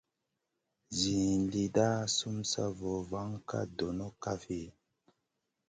Zin 0.97 1.37
lida 1.53 1.87
sum 2.15 2.37
sa 2.51 2.65
vuŋa 2.77 3.23
ka 3.49 3.59
dono 3.77 4.07
kafi? 4.23 4.61